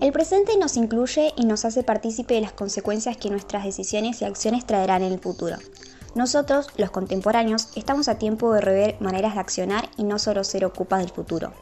El 0.00 0.12
presente 0.12 0.58
nos 0.58 0.76
incluye 0.76 1.32
y 1.36 1.44
nos 1.44 1.64
hace 1.64 1.82
partícipe 1.82 2.34
de 2.34 2.40
las 2.40 2.52
consecuencias 2.52 3.16
que 3.16 3.30
nuestras 3.30 3.64
decisiones 3.64 4.20
y 4.20 4.24
acciones 4.24 4.66
traerán 4.66 5.02
en 5.02 5.12
el 5.12 5.18
futuro. 5.18 5.56
Nosotros, 6.14 6.68
los 6.76 6.90
contemporáneos, 6.90 7.68
estamos 7.76 8.08
a 8.08 8.18
tiempo 8.18 8.52
de 8.52 8.60
rever 8.60 8.96
maneras 9.00 9.34
de 9.34 9.40
accionar 9.40 9.88
y 9.96 10.04
no 10.04 10.18
solo 10.18 10.42
ser 10.42 10.64
ocupas 10.64 11.00
del 11.00 11.10
futuro. 11.10 11.52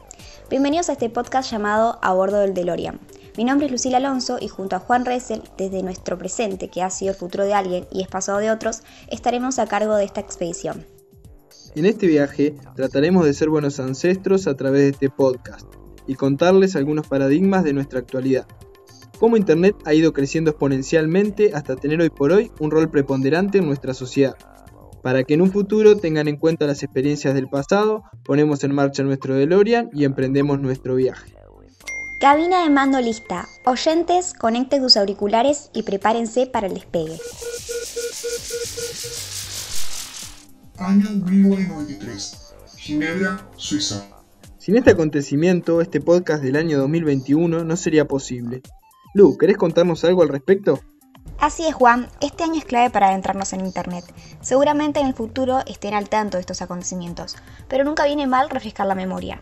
Bienvenidos 0.49 0.89
a 0.89 0.93
este 0.93 1.09
podcast 1.09 1.51
llamado 1.51 1.99
A 2.01 2.13
bordo 2.13 2.39
del 2.39 2.53
DeLorean. 2.53 2.99
Mi 3.37 3.43
nombre 3.43 3.67
es 3.67 3.71
Lucila 3.71 3.97
Alonso 3.97 4.37
y 4.41 4.47
junto 4.47 4.75
a 4.75 4.79
Juan 4.79 5.05
Ressel, 5.05 5.43
desde 5.57 5.83
nuestro 5.83 6.17
presente, 6.17 6.69
que 6.69 6.81
ha 6.81 6.89
sido 6.89 7.11
el 7.11 7.17
futuro 7.17 7.45
de 7.45 7.53
alguien 7.53 7.87
y 7.91 8.01
es 8.01 8.07
pasado 8.07 8.39
de 8.39 8.51
otros, 8.51 8.81
estaremos 9.09 9.59
a 9.59 9.67
cargo 9.67 9.95
de 9.95 10.05
esta 10.05 10.19
expedición. 10.19 10.85
En 11.75 11.85
este 11.85 12.07
viaje 12.07 12.55
trataremos 12.75 13.25
de 13.25 13.33
ser 13.33 13.49
buenos 13.49 13.79
ancestros 13.79 14.47
a 14.47 14.55
través 14.55 14.81
de 14.81 14.89
este 14.89 15.09
podcast 15.09 15.67
y 16.09 16.15
contarles 16.15 16.75
algunos 16.75 17.07
paradigmas 17.07 17.63
de 17.63 17.71
nuestra 17.71 17.99
actualidad. 17.99 18.47
Cómo 19.19 19.37
Internet 19.37 19.75
ha 19.85 19.93
ido 19.93 20.11
creciendo 20.11 20.49
exponencialmente 20.49 21.51
hasta 21.53 21.75
tener 21.75 22.01
hoy 22.01 22.09
por 22.09 22.31
hoy 22.31 22.51
un 22.59 22.71
rol 22.71 22.89
preponderante 22.89 23.59
en 23.59 23.67
nuestra 23.67 23.93
sociedad. 23.93 24.35
Para 25.03 25.23
que 25.23 25.35
en 25.35 25.41
un 25.41 25.51
futuro 25.51 25.97
tengan 25.97 26.27
en 26.27 26.37
cuenta 26.37 26.65
las 26.65 26.81
experiencias 26.81 27.35
del 27.35 27.47
pasado, 27.47 28.05
ponemos 28.23 28.63
en 28.63 28.73
marcha 28.73 29.03
nuestro 29.03 29.35
DeLorean 29.35 29.91
y 29.93 30.03
emprendemos 30.03 30.59
nuestro 30.59 30.95
viaje. 30.95 31.35
Cabina 32.19 32.63
de 32.63 32.71
mando 32.71 32.99
lista. 32.99 33.47
Oyentes, 33.65 34.33
conecten 34.33 34.81
sus 34.81 34.97
auriculares 34.97 35.69
y 35.75 35.83
prepárense 35.83 36.47
para 36.47 36.65
el 36.65 36.73
despegue. 36.73 37.19
Año 40.79 41.09
1993. 41.11 42.55
Ginebra, 42.77 43.47
Suiza. 43.57 44.18
Sin 44.69 44.77
este 44.77 44.91
acontecimiento, 44.91 45.81
este 45.81 45.99
podcast 45.99 46.43
del 46.43 46.55
año 46.55 46.77
2021 46.77 47.63
no 47.63 47.75
sería 47.75 48.05
posible. 48.05 48.61
Lu, 49.15 49.35
¿querés 49.35 49.57
contarnos 49.57 50.03
algo 50.05 50.21
al 50.21 50.29
respecto? 50.29 50.79
Así 51.39 51.65
es, 51.65 51.73
Juan, 51.73 52.07
este 52.21 52.43
año 52.43 52.59
es 52.59 52.65
clave 52.65 52.91
para 52.91 53.07
adentrarnos 53.07 53.51
en 53.53 53.65
Internet. 53.65 54.05
Seguramente 54.41 54.99
en 54.99 55.07
el 55.07 55.15
futuro 55.15 55.61
estén 55.65 55.95
al 55.95 56.07
tanto 56.07 56.37
de 56.37 56.41
estos 56.41 56.61
acontecimientos, 56.61 57.35
pero 57.67 57.83
nunca 57.83 58.05
viene 58.05 58.27
mal 58.27 58.51
refrescar 58.51 58.85
la 58.85 58.93
memoria. 58.93 59.41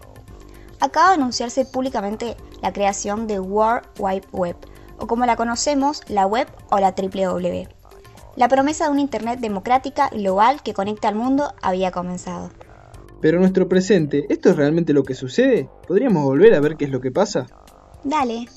Acaba 0.79 1.09
de 1.09 1.15
anunciarse 1.15 1.65
públicamente 1.65 2.37
la 2.61 2.71
creación 2.71 3.27
de 3.27 3.41
World 3.41 3.85
Wide 3.99 4.27
Web, 4.31 4.55
o 4.97 5.07
como 5.07 5.25
la 5.25 5.35
conocemos, 5.35 6.03
la 6.07 6.25
web 6.25 6.47
o 6.71 6.79
la 6.79 6.93
W. 6.93 7.67
La 8.37 8.47
promesa 8.47 8.85
de 8.85 8.91
una 8.91 9.01
Internet 9.01 9.41
democrática, 9.41 10.07
global, 10.07 10.63
que 10.63 10.73
conecta 10.73 11.09
al 11.09 11.15
mundo 11.15 11.53
había 11.61 11.91
comenzado. 11.91 12.49
Pero 13.21 13.39
nuestro 13.39 13.67
presente, 13.67 14.25
¿esto 14.29 14.49
es 14.49 14.55
realmente 14.55 14.93
lo 14.93 15.03
que 15.03 15.15
sucede? 15.15 15.69
¿Podríamos 15.87 16.23
volver 16.23 16.53
a 16.53 16.59
ver 16.59 16.77
qué 16.77 16.85
es 16.85 16.91
lo 16.91 17.01
que 17.01 17.11
pasa? 17.11 17.47
Dale. 18.03 18.47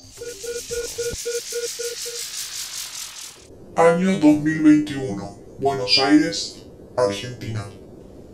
Año 3.75 4.11
2021. 4.19 5.37
Buenos 5.59 5.97
Aires, 5.97 6.65
Argentina. 6.95 7.65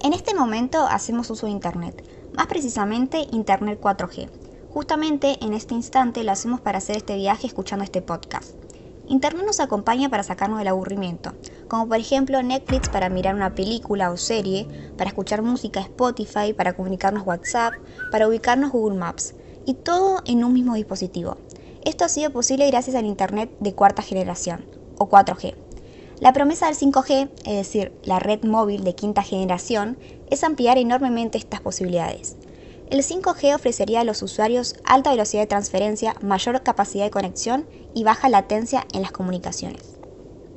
En 0.03 0.13
este 0.13 0.35
momento 0.35 0.85
hacemos 0.85 1.29
uso 1.29 1.45
de 1.45 1.53
Internet, 1.53 2.03
más 2.33 2.47
precisamente 2.47 3.25
Internet 3.31 3.79
4G. 3.81 4.29
Justamente 4.69 5.37
en 5.41 5.53
este 5.53 5.73
instante 5.73 6.23
lo 6.23 6.31
hacemos 6.31 6.59
para 6.59 6.79
hacer 6.79 6.97
este 6.97 7.15
viaje 7.15 7.47
escuchando 7.47 7.85
este 7.85 8.01
podcast. 8.01 8.66
Internet 9.09 9.45
nos 9.45 9.61
acompaña 9.61 10.09
para 10.09 10.23
sacarnos 10.23 10.59
del 10.59 10.67
aburrimiento, 10.67 11.33
como 11.69 11.87
por 11.87 11.97
ejemplo 11.97 12.43
Netflix 12.43 12.89
para 12.89 13.07
mirar 13.07 13.35
una 13.35 13.55
película 13.55 14.11
o 14.11 14.17
serie, 14.17 14.67
para 14.97 15.09
escuchar 15.09 15.41
música 15.41 15.79
Spotify, 15.79 16.51
para 16.51 16.73
comunicarnos 16.73 17.25
WhatsApp, 17.25 17.73
para 18.11 18.27
ubicarnos 18.27 18.71
Google 18.71 18.97
Maps, 18.97 19.33
y 19.65 19.75
todo 19.75 20.21
en 20.25 20.43
un 20.43 20.51
mismo 20.51 20.75
dispositivo. 20.75 21.37
Esto 21.85 22.03
ha 22.03 22.09
sido 22.09 22.31
posible 22.31 22.67
gracias 22.67 22.97
al 22.97 23.05
Internet 23.05 23.49
de 23.61 23.73
cuarta 23.73 24.01
generación, 24.01 24.65
o 24.97 25.07
4G. 25.09 25.55
La 26.19 26.33
promesa 26.33 26.65
del 26.65 26.75
5G, 26.75 27.29
es 27.45 27.55
decir, 27.55 27.93
la 28.03 28.19
red 28.19 28.43
móvil 28.43 28.83
de 28.83 28.95
quinta 28.95 29.23
generación, 29.23 29.97
es 30.29 30.43
ampliar 30.43 30.77
enormemente 30.77 31.37
estas 31.37 31.61
posibilidades. 31.61 32.35
El 32.89 33.01
5G 33.01 33.53
ofrecería 33.53 33.99
a 33.99 34.03
los 34.05 34.21
usuarios 34.21 34.75
alta 34.85 35.11
velocidad 35.11 35.41
de 35.41 35.47
transferencia, 35.47 36.15
mayor 36.21 36.63
capacidad 36.63 37.03
de 37.03 37.11
conexión 37.11 37.65
y 37.93 38.05
baja 38.05 38.29
latencia 38.29 38.87
en 38.93 39.01
las 39.01 39.11
comunicaciones. 39.11 39.97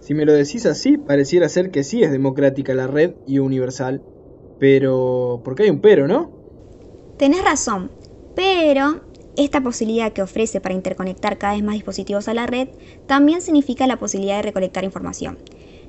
Si 0.01 0.15
me 0.15 0.25
lo 0.25 0.33
decís 0.33 0.65
así, 0.65 0.97
pareciera 0.97 1.49
ser 1.49 1.73
que 1.73 1.83
sí 1.83 2.05
es 2.05 2.13
democrática 2.13 2.73
la 2.75 2.87
red 2.87 3.15
y 3.27 3.41
universal. 3.41 4.03
Pero... 4.61 5.41
¿por 5.45 5.57
qué 5.57 5.65
hay 5.65 5.71
un 5.71 5.81
pero, 5.81 6.07
no? 6.07 6.31
Tenés 7.17 7.45
razón, 7.45 7.91
pero 8.37 9.01
esta 9.37 9.61
posibilidad 9.61 10.13
que 10.13 10.23
ofrece 10.23 10.61
para 10.61 10.75
interconectar 10.75 11.37
cada 11.37 11.55
vez 11.55 11.65
más 11.65 11.75
dispositivos 11.75 12.29
a 12.29 12.35
la 12.35 12.47
red 12.47 12.69
también 13.07 13.43
significa 13.43 13.87
la 13.87 13.99
posibilidad 13.99 14.37
de 14.37 14.43
recolectar 14.43 14.85
información, 14.85 15.39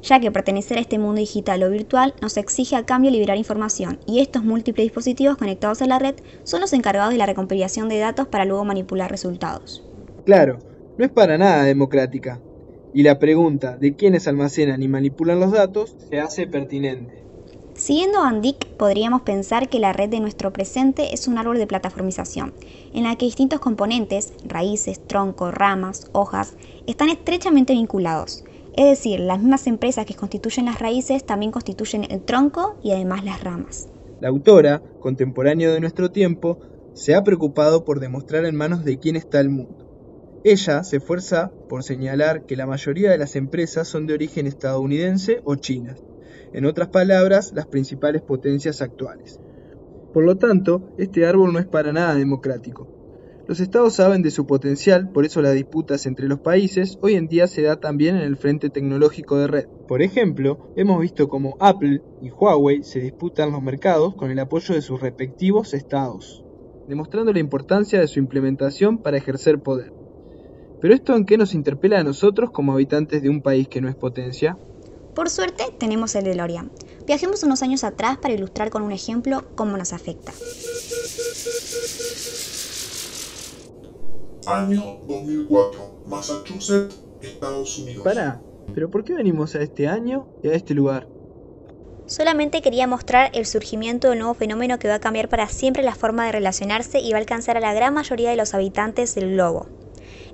ya 0.02 0.20
que 0.20 0.32
pertenecer 0.32 0.78
a 0.78 0.82
este 0.82 1.00
mundo 1.00 1.20
digital 1.20 1.64
o 1.64 1.70
virtual 1.70 2.14
nos 2.22 2.38
exige 2.38 2.76
a 2.76 2.86
cambio 2.86 3.12
liberar 3.12 3.38
información 3.38 4.00
y 4.06 4.20
estos 4.20 4.44
múltiples 4.44 4.86
dispositivos 4.86 5.38
conectados 5.38 5.82
a 5.82 5.88
la 5.88 6.00
red 6.00 6.16
son 6.44 6.62
los 6.62 6.74
encargados 6.74 7.12
de 7.12 7.18
la 7.18 7.26
recompilación 7.26 7.90
de 7.90 8.00
datos 8.00 8.28
para 8.28 8.46
luego 8.46 8.66
manipular 8.66 9.12
resultados. 9.12 9.84
Claro, 10.26 10.60
no 10.98 11.06
es 11.06 11.12
para 11.12 11.38
nada 11.38 11.64
democrática. 11.64 12.40
Y 12.94 13.04
la 13.04 13.20
pregunta 13.20 13.78
de 13.78 13.96
quiénes 13.96 14.28
almacenan 14.28 14.84
y 14.84 14.88
manipulan 14.88 15.40
los 15.40 15.52
datos 15.52 15.96
se 16.10 16.20
hace 16.20 16.46
pertinente. 16.46 17.22
Siguiendo 17.74 18.20
a 18.20 18.28
Andic, 18.28 18.68
podríamos 18.76 19.22
pensar 19.22 19.70
que 19.70 19.80
la 19.80 19.94
red 19.94 20.10
de 20.10 20.20
nuestro 20.20 20.52
presente 20.52 21.14
es 21.14 21.28
un 21.28 21.38
árbol 21.38 21.58
de 21.58 21.68
plataformización, 21.68 22.54
en 22.94 23.04
la 23.04 23.16
que 23.16 23.26
distintos 23.26 23.62
componentes, 23.62 24.34
raíces, 24.44 25.00
troncos, 25.08 25.54
ramas, 25.54 26.10
hojas, 26.12 26.56
están 26.86 27.10
estrechamente 27.10 27.74
vinculados. 27.74 28.44
Es 28.76 28.86
decir, 28.86 29.20
las 29.20 29.40
mismas 29.40 29.68
empresas 29.68 30.06
que 30.06 30.16
constituyen 30.16 30.66
las 30.66 30.80
raíces 30.80 31.26
también 31.26 31.52
constituyen 31.52 32.06
el 32.10 32.22
tronco 32.22 32.78
y 32.82 32.92
además 32.92 33.26
las 33.26 33.44
ramas. 33.44 33.90
La 34.22 34.30
autora, 34.30 34.82
contemporánea 35.00 35.72
de 35.72 35.80
nuestro 35.80 36.12
tiempo, 36.12 36.60
se 36.94 37.16
ha 37.16 37.24
preocupado 37.24 37.84
por 37.84 38.00
demostrar 38.00 38.46
en 38.46 38.56
manos 38.56 38.86
de 38.86 38.98
quién 38.98 39.16
está 39.16 39.40
el 39.40 39.50
mundo. 39.50 40.42
Ella 40.44 40.84
se 40.84 40.98
esfuerza 40.98 41.52
por 41.70 41.84
señalar 41.84 42.46
que 42.46 42.56
la 42.56 42.66
mayoría 42.66 43.12
de 43.12 43.18
las 43.18 43.36
empresas 43.36 43.88
son 43.88 44.08
de 44.08 44.14
origen 44.14 44.48
estadounidense 44.48 45.42
o 45.44 45.56
chinas, 45.56 46.04
en 46.54 46.66
otras 46.66 46.90
palabras, 46.90 47.54
las 47.54 47.68
principales 47.68 48.22
potencias 48.22 48.82
actuales. 48.82 49.40
Por 50.14 50.26
lo 50.26 50.38
tanto, 50.38 50.82
este 50.98 51.26
árbol 51.26 51.54
no 51.54 51.60
es 51.60 51.66
para 51.66 51.94
nada 51.94 52.16
democrático. 52.16 52.88
Los 53.48 53.60
estados 53.60 53.96
saben 53.96 54.22
de 54.22 54.32
su 54.32 54.46
potencial, 54.46 55.10
por 55.10 55.26
eso 55.26 55.42
las 55.42 55.54
disputas 55.54 56.06
entre 56.06 56.28
los 56.28 56.40
países 56.40 56.98
hoy 57.02 57.16
en 57.16 57.28
día 57.28 57.48
se 57.48 57.64
da 57.64 57.80
también 57.80 58.16
en 58.16 58.22
el 58.22 58.38
frente 58.38 58.70
tecnológico 58.70 59.38
de 59.38 59.48
red. 59.48 59.68
Por 59.88 60.02
ejemplo, 60.02 60.72
hemos 60.76 61.02
visto 61.02 61.28
cómo 61.28 61.58
Apple 61.60 62.02
y 62.22 62.30
Huawei 62.30 62.84
se 62.84 63.00
disputan 63.00 63.52
los 63.52 63.62
mercados 63.62 64.16
con 64.16 64.32
el 64.32 64.40
apoyo 64.40 64.76
de 64.76 64.82
sus 64.82 65.02
respectivos 65.02 65.74
estados, 65.74 66.44
demostrando 66.88 67.34
la 67.34 67.40
importancia 67.40 68.00
de 68.00 68.08
su 68.08 68.20
implementación 68.20 69.00
para 69.00 69.18
ejercer 69.18 69.60
poder. 69.60 69.92
Pero 70.80 70.94
esto 70.94 71.16
en 71.16 71.26
qué 71.26 71.38
nos 71.38 71.54
interpela 71.54 72.00
a 72.00 72.04
nosotros 72.04 72.52
como 72.52 72.74
habitantes 72.74 73.22
de 73.22 73.30
un 73.30 73.42
país 73.42 73.68
que 73.68 73.82
no 73.82 73.90
es 73.90 73.96
potencia? 73.96 74.58
Por 75.16 75.30
suerte 75.30 75.64
tenemos 75.78 76.16
el 76.16 76.24
DeLorean. 76.24 76.72
Viajemos 77.06 77.44
unos 77.44 77.62
años 77.64 77.84
atrás 77.84 78.18
para 78.18 78.34
ilustrar 78.34 78.70
con 78.70 78.82
un 78.82 78.92
ejemplo 78.92 79.44
cómo 79.56 79.78
nos 79.78 79.94
afecta. 79.94 80.32
Año 84.48 85.00
2004. 85.08 86.04
Massachusetts, 86.08 87.02
Estados 87.22 87.78
Unidos. 87.80 88.04
Para, 88.04 88.42
pero 88.74 88.90
¿por 88.90 89.04
qué 89.04 89.14
venimos 89.14 89.56
a 89.56 89.62
este 89.62 89.88
año 89.88 90.28
y 90.44 90.50
a 90.50 90.54
este 90.54 90.74
lugar? 90.74 91.08
Solamente 92.06 92.62
quería 92.62 92.88
mostrar 92.88 93.32
el 93.34 93.46
surgimiento 93.46 94.08
de 94.08 94.14
un 94.14 94.20
nuevo 94.20 94.34
fenómeno 94.34 94.80
que 94.80 94.88
va 94.88 94.96
a 94.96 95.00
cambiar 95.00 95.30
para 95.30 95.48
siempre 95.48 95.84
la 95.84 95.96
forma 95.96 96.26
de 96.26 96.34
relacionarse 96.34 97.00
y 97.00 97.12
va 97.12 97.18
a 97.18 97.22
alcanzar 97.22 97.58
a 97.58 97.62
la 97.62 97.74
gran 97.74 97.94
mayoría 97.94 98.32
de 98.32 98.36
los 98.36 98.54
habitantes 98.54 99.16
del 99.16 99.34
globo 99.34 99.68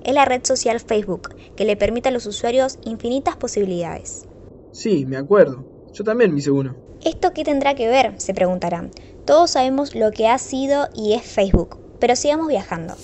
es 0.03 0.13
la 0.13 0.25
red 0.25 0.41
social 0.43 0.79
Facebook, 0.79 1.35
que 1.55 1.65
le 1.65 1.75
permite 1.75 2.09
a 2.09 2.11
los 2.11 2.25
usuarios 2.25 2.79
infinitas 2.83 3.35
posibilidades. 3.35 4.25
Sí, 4.71 5.05
me 5.05 5.17
acuerdo. 5.17 5.65
Yo 5.93 6.03
también 6.03 6.33
me 6.33 6.39
hice 6.39 6.51
uno. 6.51 6.75
¿Esto 7.03 7.33
qué 7.33 7.43
tendrá 7.43 7.75
que 7.75 7.87
ver? 7.87 8.13
Se 8.17 8.33
preguntarán. 8.33 8.91
Todos 9.25 9.51
sabemos 9.51 9.95
lo 9.95 10.11
que 10.11 10.27
ha 10.27 10.37
sido 10.37 10.87
y 10.95 11.13
es 11.13 11.23
Facebook, 11.23 11.77
pero 11.99 12.15
sigamos 12.15 12.47
viajando. 12.47 12.95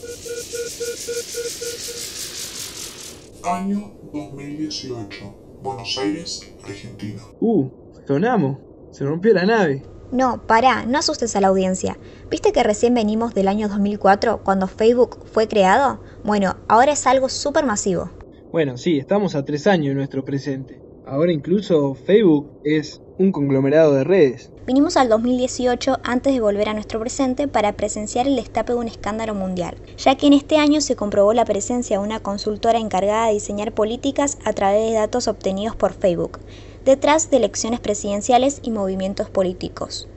Año 3.44 3.92
2018. 4.14 5.36
Buenos 5.62 5.98
Aires, 5.98 6.54
Argentina. 6.64 7.22
Uh, 7.40 7.70
sonamos. 8.08 8.58
Se 8.92 9.06
rompió 9.06 9.34
la 9.34 9.46
nave. 9.46 9.84
No, 10.12 10.46
pará, 10.46 10.86
no 10.86 11.00
asustes 11.00 11.36
a 11.36 11.42
la 11.42 11.48
audiencia. 11.48 11.98
¿Viste 12.30 12.52
que 12.52 12.62
recién 12.62 12.94
venimos 12.94 13.34
del 13.34 13.48
año 13.48 13.68
2004, 13.68 14.44
cuando 14.44 14.68
Facebook 14.68 15.26
fue 15.26 15.48
creado? 15.48 16.04
Bueno, 16.24 16.58
ahora 16.68 16.92
es 16.92 17.08
algo 17.08 17.30
súper 17.30 17.66
masivo. 17.66 18.12
Bueno, 18.52 18.78
sí, 18.78 19.00
estamos 19.00 19.34
a 19.34 19.44
tres 19.44 19.66
años 19.66 19.92
en 19.92 19.98
nuestro 19.98 20.24
presente. 20.24 20.80
Ahora 21.08 21.32
incluso 21.32 21.96
Facebook 21.96 22.60
es 22.64 23.02
un 23.18 23.32
conglomerado 23.32 23.94
de 23.94 24.04
redes. 24.04 24.52
Vinimos 24.66 24.98
al 24.98 25.10
2018 25.10 26.00
antes 26.04 26.34
de 26.34 26.40
volver 26.40 26.70
a 26.70 26.74
nuestro 26.74 27.00
presente 27.00 27.48
para 27.48 27.74
presenciar 27.74 28.28
el 28.28 28.36
destape 28.36 28.74
de 28.74 28.80
un 28.80 28.88
escándalo 28.88 29.36
mundial, 29.36 29.76
ya 29.98 30.16
que 30.16 30.28
en 30.28 30.34
este 30.34 30.58
año 30.58 30.82
se 30.82 30.96
comprobó 30.96 31.34
la 31.34 31.46
presencia 31.46 31.98
de 31.98 32.04
una 32.04 32.20
consultora 32.20 32.80
encargada 32.80 33.28
de 33.28 33.34
diseñar 33.34 33.74
políticas 33.74 34.38
a 34.46 34.54
través 34.54 34.90
de 34.90 34.96
datos 34.96 35.28
obtenidos 35.28 35.76
por 35.76 35.94
Facebook, 35.94 36.40
detrás 36.86 37.30
de 37.30 37.38
elecciones 37.38 37.80
presidenciales 37.80 38.60
y 38.64 38.72
movimientos 38.72 39.30
políticos. 39.30 40.08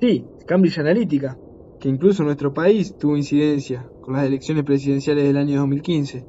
Sí, 0.00 0.24
Cambridge 0.46 0.78
Analytica, 0.78 1.38
que 1.78 1.88
incluso 1.88 2.22
en 2.22 2.26
nuestro 2.26 2.52
país 2.52 2.96
tuvo 2.98 3.16
incidencia 3.16 3.86
con 4.00 4.14
las 4.14 4.24
elecciones 4.26 4.64
presidenciales 4.64 5.24
del 5.24 5.36
año 5.36 5.60
2015. 5.60 6.24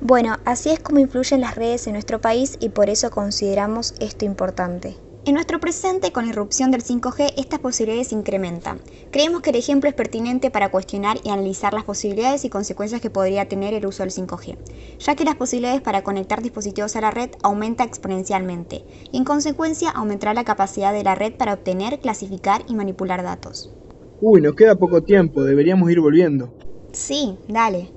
Bueno, 0.00 0.36
así 0.44 0.70
es 0.70 0.80
como 0.80 1.00
influyen 1.00 1.40
las 1.40 1.54
redes 1.54 1.86
en 1.86 1.94
nuestro 1.94 2.20
país 2.20 2.58
y 2.60 2.68
por 2.68 2.90
eso 2.90 3.10
consideramos 3.10 3.94
esto 3.98 4.26
importante. 4.26 4.96
En 5.26 5.34
nuestro 5.34 5.58
presente, 5.58 6.12
con 6.12 6.24
la 6.24 6.30
irrupción 6.30 6.70
del 6.70 6.84
5G, 6.84 7.32
estas 7.36 7.58
posibilidades 7.58 8.12
incrementan. 8.12 8.80
Creemos 9.10 9.42
que 9.42 9.50
el 9.50 9.56
ejemplo 9.56 9.90
es 9.90 9.96
pertinente 9.96 10.52
para 10.52 10.70
cuestionar 10.70 11.18
y 11.24 11.30
analizar 11.30 11.74
las 11.74 11.82
posibilidades 11.82 12.44
y 12.44 12.48
consecuencias 12.48 13.00
que 13.00 13.10
podría 13.10 13.48
tener 13.48 13.74
el 13.74 13.86
uso 13.86 14.04
del 14.04 14.12
5G, 14.12 14.56
ya 15.00 15.16
que 15.16 15.24
las 15.24 15.34
posibilidades 15.34 15.82
para 15.82 16.04
conectar 16.04 16.42
dispositivos 16.42 16.94
a 16.94 17.00
la 17.00 17.10
red 17.10 17.30
aumenta 17.42 17.82
exponencialmente, 17.82 18.84
y 19.10 19.16
en 19.16 19.24
consecuencia 19.24 19.90
aumentará 19.90 20.32
la 20.32 20.44
capacidad 20.44 20.92
de 20.92 21.02
la 21.02 21.16
red 21.16 21.32
para 21.32 21.54
obtener, 21.54 21.98
clasificar 21.98 22.64
y 22.68 22.76
manipular 22.76 23.24
datos. 23.24 23.72
Uy, 24.20 24.40
nos 24.40 24.54
queda 24.54 24.76
poco 24.76 25.02
tiempo, 25.02 25.42
deberíamos 25.42 25.90
ir 25.90 25.98
volviendo. 25.98 26.54
Sí, 26.92 27.36
dale. 27.48 27.90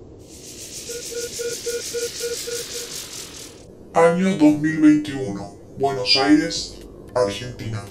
Año 3.93 4.29
2021. 4.31 5.59
Buenos 5.77 6.17
Aires, 6.17 6.78
Argentina. 7.15 7.83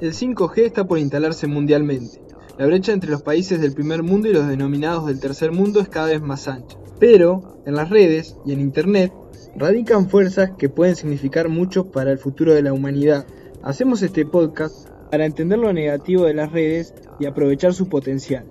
El 0.00 0.12
5G 0.12 0.58
está 0.58 0.86
por 0.86 0.98
instalarse 0.98 1.46
mundialmente. 1.46 2.20
La 2.58 2.66
brecha 2.66 2.92
entre 2.92 3.10
los 3.10 3.22
países 3.22 3.60
del 3.60 3.74
primer 3.74 4.02
mundo 4.02 4.28
y 4.28 4.32
los 4.32 4.48
denominados 4.48 5.06
del 5.06 5.20
tercer 5.20 5.52
mundo 5.52 5.80
es 5.80 5.88
cada 5.88 6.08
vez 6.08 6.22
más 6.22 6.48
ancha. 6.48 6.76
Pero 6.98 7.60
en 7.66 7.74
las 7.74 7.90
redes 7.90 8.36
y 8.46 8.52
en 8.52 8.60
Internet 8.60 9.12
radican 9.56 10.08
fuerzas 10.08 10.50
que 10.58 10.68
pueden 10.68 10.96
significar 10.96 11.48
mucho 11.48 11.90
para 11.90 12.12
el 12.12 12.18
futuro 12.18 12.54
de 12.54 12.62
la 12.62 12.72
humanidad. 12.72 13.26
Hacemos 13.62 14.02
este 14.02 14.24
podcast 14.24 14.88
para 15.10 15.26
entender 15.26 15.58
lo 15.58 15.72
negativo 15.72 16.24
de 16.24 16.34
las 16.34 16.52
redes 16.52 16.94
y 17.18 17.26
aprovechar 17.26 17.74
su 17.74 17.88
potencial. 17.88 18.44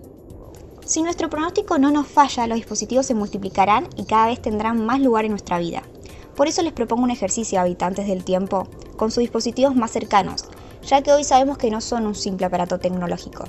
Si 0.85 1.01
nuestro 1.01 1.29
pronóstico 1.29 1.79
no 1.79 1.89
nos 1.89 2.07
falla, 2.07 2.45
los 2.45 2.57
dispositivos 2.57 3.07
se 3.07 3.15
multiplicarán 3.15 3.87
y 3.97 4.05
cada 4.05 4.27
vez 4.27 4.41
tendrán 4.41 4.85
más 4.85 5.01
lugar 5.01 5.25
en 5.25 5.31
nuestra 5.31 5.57
vida. 5.57 5.81
Por 6.35 6.47
eso 6.47 6.61
les 6.61 6.73
propongo 6.73 7.03
un 7.03 7.11
ejercicio 7.11 7.57
a 7.57 7.63
habitantes 7.63 8.07
del 8.07 8.23
tiempo 8.23 8.67
con 8.95 9.11
sus 9.11 9.21
dispositivos 9.21 9.75
más 9.75 9.91
cercanos, 9.91 10.45
ya 10.83 11.01
que 11.01 11.11
hoy 11.11 11.23
sabemos 11.23 11.57
que 11.57 11.71
no 11.71 11.81
son 11.81 12.05
un 12.05 12.15
simple 12.15 12.45
aparato 12.45 12.79
tecnológico. 12.79 13.45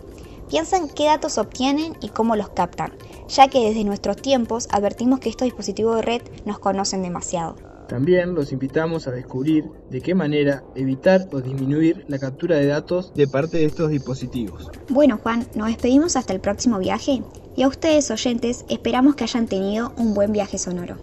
Piensan 0.49 0.89
qué 0.89 1.07
datos 1.07 1.39
obtienen 1.39 1.97
y 2.01 2.09
cómo 2.09 2.37
los 2.37 2.51
captan, 2.51 2.93
ya 3.29 3.49
que 3.49 3.67
desde 3.67 3.85
nuestros 3.85 4.17
tiempos 4.17 4.69
advertimos 4.71 5.19
que 5.19 5.29
estos 5.29 5.47
dispositivos 5.47 5.97
de 5.97 6.03
red 6.03 6.23
nos 6.45 6.59
conocen 6.59 7.03
demasiado. 7.03 7.57
También 7.89 8.35
los 8.35 8.53
invitamos 8.53 9.07
a 9.07 9.13
descubrir 9.13 9.65
de 9.91 10.01
qué 10.01 10.15
manera 10.15 10.65
evitar 10.75 11.29
o 11.33 11.41
disminuir 11.41 12.05
la 12.09 12.19
captura 12.19 12.57
de 12.57 12.67
datos 12.67 13.13
de 13.15 13.29
parte 13.29 13.59
de 13.59 13.67
estos 13.67 13.91
dispositivos. 13.91 14.71
Bueno 14.89 15.19
Juan, 15.23 15.47
nos 15.55 15.69
despedimos 15.69 16.17
hasta 16.17 16.33
el 16.33 16.41
próximo 16.41 16.79
viaje 16.79 17.23
y 17.55 17.63
a 17.63 17.69
ustedes 17.69 18.11
oyentes 18.11 18.65
esperamos 18.69 19.15
que 19.15 19.25
hayan 19.25 19.47
tenido 19.47 19.93
un 19.97 20.15
buen 20.15 20.33
viaje 20.33 20.59
sonoro. 20.59 20.97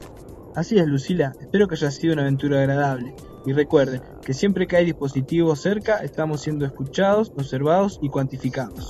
Así 0.55 0.77
es 0.77 0.85
Lucila, 0.85 1.33
espero 1.39 1.67
que 1.67 1.75
haya 1.75 1.89
sido 1.89 2.13
una 2.13 2.23
aventura 2.23 2.59
agradable 2.59 3.15
y 3.45 3.53
recuerden 3.53 4.01
que 4.25 4.33
siempre 4.33 4.67
que 4.67 4.77
hay 4.77 4.85
dispositivos 4.85 5.61
cerca 5.61 5.97
estamos 5.97 6.41
siendo 6.41 6.65
escuchados, 6.65 7.31
observados 7.35 7.99
y 8.01 8.09
cuantificados. 8.09 8.87